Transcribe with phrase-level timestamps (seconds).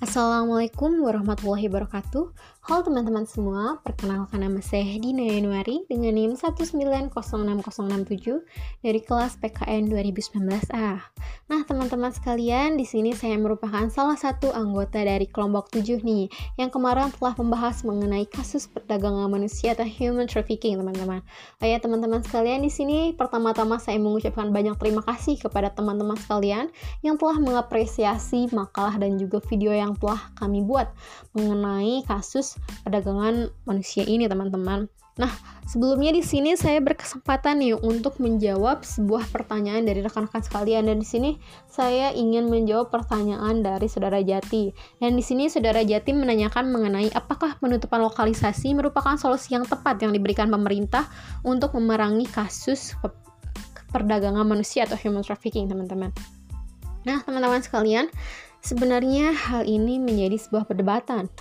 [0.00, 7.16] Assalamualaikum warahmatullahi wabarakatuh Halo teman-teman semua, perkenalkan nama saya Dina Yanuari dengan NIM 1906067
[8.84, 11.00] dari kelas PKN 2019A.
[11.48, 16.28] Nah, teman-teman sekalian, di sini saya merupakan salah satu anggota dari kelompok 7 nih,
[16.60, 21.24] yang kemarin telah membahas mengenai kasus perdagangan manusia atau human trafficking, teman-teman.
[21.58, 26.68] Oh ya, teman-teman sekalian, di sini pertama-tama saya mengucapkan banyak terima kasih kepada teman-teman sekalian
[27.00, 30.94] yang telah mengapresiasi makalah dan juga video yang yang telah kami buat
[31.34, 32.54] mengenai kasus
[32.86, 34.86] perdagangan manusia ini, teman-teman.
[35.18, 35.28] Nah,
[35.68, 41.04] sebelumnya di sini saya berkesempatan nih untuk menjawab sebuah pertanyaan dari rekan-rekan sekalian dan di
[41.04, 41.30] sini
[41.68, 44.72] saya ingin menjawab pertanyaan dari saudara Jati.
[44.96, 50.16] Dan di sini saudara Jati menanyakan mengenai apakah penutupan lokalisasi merupakan solusi yang tepat yang
[50.16, 51.04] diberikan pemerintah
[51.44, 52.96] untuk memerangi kasus
[53.92, 56.14] perdagangan manusia atau human trafficking, teman-teman.
[57.04, 58.08] Nah, teman-teman sekalian,
[58.60, 61.32] Sebenarnya hal ini menjadi sebuah perdebatan.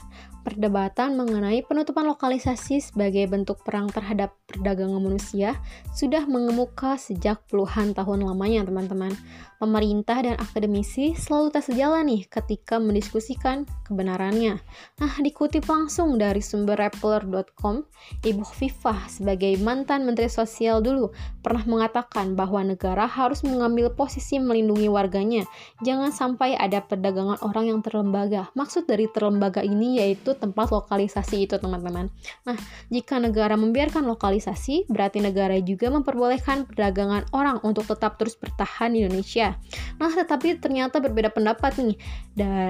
[0.50, 5.54] Perdebatan mengenai penutupan lokalisasi sebagai bentuk perang terhadap perdagangan manusia
[5.94, 9.14] sudah mengemuka sejak puluhan tahun lamanya, teman-teman
[9.60, 14.58] pemerintah dan akademisi selalu tak sejalan nih ketika mendiskusikan kebenarannya.
[14.98, 17.84] Nah, dikutip langsung dari sumber Rappler.com,
[18.24, 21.12] Ibu Fifah sebagai mantan Menteri Sosial dulu
[21.44, 25.44] pernah mengatakan bahwa negara harus mengambil posisi melindungi warganya.
[25.84, 28.48] Jangan sampai ada perdagangan orang yang terlembaga.
[28.56, 32.08] Maksud dari terlembaga ini yaitu tempat lokalisasi itu, teman-teman.
[32.48, 38.96] Nah, jika negara membiarkan lokalisasi, berarti negara juga memperbolehkan perdagangan orang untuk tetap terus bertahan
[38.96, 39.60] di Indonesia.
[40.00, 42.00] Nah, tetapi ternyata berbeda pendapat nih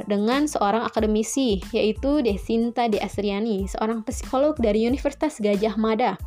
[0.10, 6.18] dengan seorang akademisi yaitu Desinta De Asriani, seorang psikolog dari Universitas Gajah Mada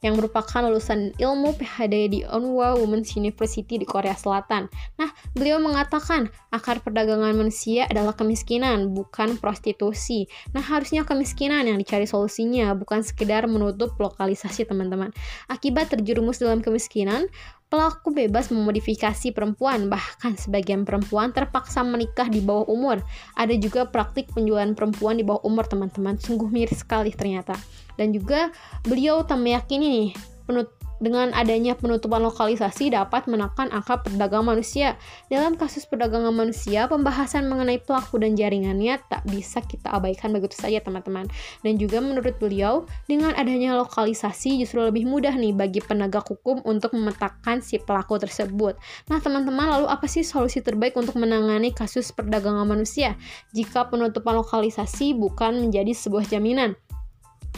[0.00, 4.66] yang merupakan lulusan ilmu PhD di Onwa Women's University di Korea Selatan.
[4.96, 10.26] Nah, beliau mengatakan akar perdagangan manusia adalah kemiskinan, bukan prostitusi.
[10.56, 15.12] Nah, harusnya kemiskinan yang dicari solusinya, bukan sekedar menutup lokalisasi teman-teman.
[15.46, 17.28] Akibat terjerumus dalam kemiskinan,
[17.70, 22.98] Pelaku bebas memodifikasi perempuan, bahkan sebagian perempuan terpaksa menikah di bawah umur.
[23.38, 26.18] Ada juga praktik penjualan perempuan di bawah umur, teman-teman.
[26.18, 27.54] Sungguh miris sekali ternyata.
[27.94, 28.50] Dan juga
[28.82, 30.10] beliau tak meyakini nih
[30.50, 35.00] penut dengan adanya penutupan lokalisasi dapat menekan angka perdagangan manusia.
[35.32, 40.84] Dalam kasus perdagangan manusia, pembahasan mengenai pelaku dan jaringannya tak bisa kita abaikan begitu saja
[40.84, 41.26] teman-teman.
[41.64, 46.92] Dan juga menurut beliau, dengan adanya lokalisasi justru lebih mudah nih bagi penegak hukum untuk
[46.92, 48.76] memetakan si pelaku tersebut.
[49.08, 53.16] Nah teman-teman, lalu apa sih solusi terbaik untuk menangani kasus perdagangan manusia
[53.56, 56.76] jika penutupan lokalisasi bukan menjadi sebuah jaminan?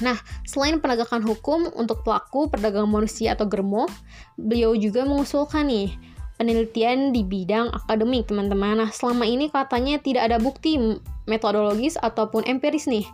[0.02, 3.86] Nah, selain penegakan hukum untuk pelaku perdagangan manusia atau germo,
[4.34, 5.94] beliau juga mengusulkan nih
[6.42, 8.82] penelitian di bidang akademik, teman-teman.
[8.82, 10.74] Nah, selama ini katanya tidak ada bukti
[11.30, 13.06] metodologis ataupun empiris nih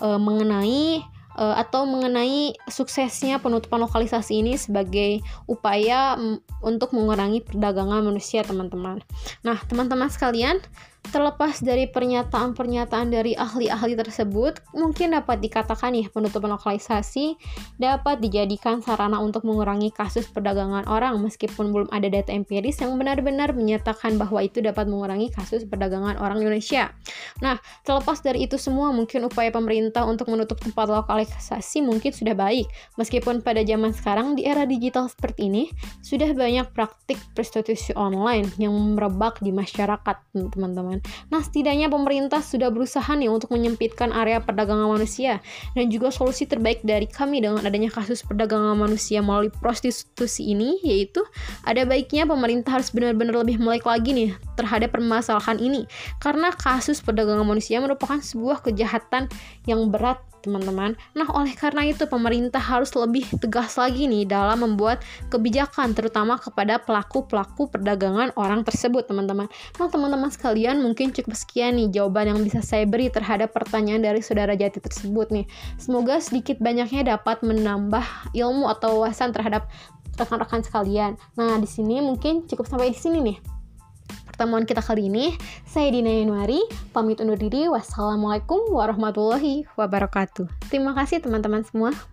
[0.00, 1.04] e, mengenai
[1.36, 6.16] e, atau mengenai suksesnya penutupan lokalisasi ini sebagai upaya
[6.64, 9.04] untuk mengurangi perdagangan manusia, teman-teman.
[9.44, 10.56] Nah, teman-teman sekalian,
[11.02, 17.34] Terlepas dari pernyataan-pernyataan dari ahli-ahli tersebut, mungkin dapat dikatakan ya penutupan lokalisasi
[17.76, 23.50] dapat dijadikan sarana untuk mengurangi kasus perdagangan orang meskipun belum ada data empiris yang benar-benar
[23.52, 26.94] menyatakan bahwa itu dapat mengurangi kasus perdagangan orang Indonesia.
[27.42, 32.68] Nah, terlepas dari itu semua, mungkin upaya pemerintah untuk menutup tempat lokalisasi mungkin sudah baik.
[32.96, 35.68] Meskipun pada zaman sekarang di era digital seperti ini,
[36.00, 41.30] sudah banyak praktik prostitusi online yang merebak di masyarakat, teman-teman teman-teman.
[41.32, 45.40] Nah, setidaknya pemerintah sudah berusaha nih untuk menyempitkan area perdagangan manusia
[45.72, 51.24] dan juga solusi terbaik dari kami dengan adanya kasus perdagangan manusia melalui prostitusi ini yaitu
[51.64, 55.88] ada baiknya pemerintah harus benar-benar lebih melek lagi nih terhadap permasalahan ini
[56.20, 59.28] karena kasus perdagangan manusia merupakan sebuah kejahatan
[59.64, 60.98] yang berat teman-teman.
[61.14, 66.82] Nah, oleh karena itu pemerintah harus lebih tegas lagi nih dalam membuat kebijakan terutama kepada
[66.82, 69.46] pelaku-pelaku perdagangan orang tersebut, teman-teman.
[69.78, 74.20] Nah, teman-teman sekalian, mungkin cukup sekian nih jawaban yang bisa saya beri terhadap pertanyaan dari
[74.20, 75.46] saudara Jati tersebut nih.
[75.78, 79.70] Semoga sedikit banyaknya dapat menambah ilmu atau wawasan terhadap
[80.18, 81.16] rekan-rekan sekalian.
[81.38, 83.51] Nah, di sini mungkin cukup sampai di sini nih
[84.28, 85.34] pertemuan kita kali ini.
[85.64, 86.60] Saya Dina Yanuari,
[86.92, 87.66] pamit undur diri.
[87.66, 90.46] Wassalamualaikum warahmatullahi wabarakatuh.
[90.68, 92.11] Terima kasih teman-teman semua.